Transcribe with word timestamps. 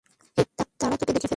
হেই, 0.37 0.45
তারা 0.79 0.95
তোকে 0.97 1.11
দেখে 1.15 1.21
ফেলবে! 1.21 1.29